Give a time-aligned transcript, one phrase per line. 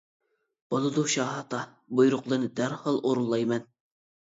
[0.75, 1.61] بولىدۇ شاھ ئاتا،
[1.95, 3.75] بۇيرۇقلىرىنى دەرھال ئورۇنلايمەن.